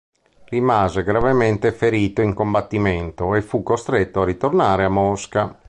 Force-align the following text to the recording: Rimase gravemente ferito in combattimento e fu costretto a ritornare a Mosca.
Rimase 0.45 1.03
gravemente 1.03 1.71
ferito 1.71 2.23
in 2.23 2.33
combattimento 2.33 3.35
e 3.35 3.43
fu 3.43 3.61
costretto 3.61 4.21
a 4.21 4.25
ritornare 4.25 4.83
a 4.83 4.89
Mosca. 4.89 5.55